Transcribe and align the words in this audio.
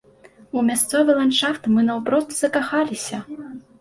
У 0.59 0.63
мясцовы 0.69 1.17
ландшафт 1.19 1.69
мы 1.75 1.85
наўпрост 1.91 2.35
закахаліся. 2.41 3.21